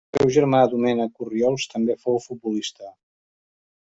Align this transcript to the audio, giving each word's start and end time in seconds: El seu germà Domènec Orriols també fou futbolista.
El 0.15 0.21
seu 0.21 0.29
germà 0.35 0.61
Domènec 0.69 1.21
Orriols 1.25 1.67
també 1.73 1.97
fou 2.05 2.17
futbolista. 2.23 2.91